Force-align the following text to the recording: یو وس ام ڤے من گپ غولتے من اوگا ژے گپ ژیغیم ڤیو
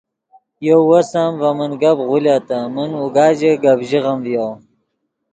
یو 0.67 0.79
وس 0.89 1.09
ام 1.21 1.33
ڤے 1.41 1.49
من 1.57 1.71
گپ 1.81 1.97
غولتے 2.07 2.59
من 2.73 2.89
اوگا 2.99 3.27
ژے 3.37 3.51
گپ 3.63 3.79
ژیغیم 3.89 4.19
ڤیو 4.25 4.47